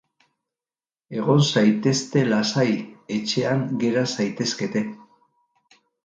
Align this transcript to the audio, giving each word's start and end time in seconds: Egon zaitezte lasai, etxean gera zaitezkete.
Egon 1.17 1.41
zaitezte 1.49 2.23
lasai, 2.29 2.65
etxean 3.17 3.61
gera 3.83 4.03
zaitezkete. 4.15 4.83